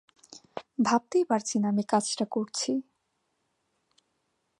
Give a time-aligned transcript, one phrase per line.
[0.79, 2.71] ভাবতেই পারছি না আমি কাজটা করছি।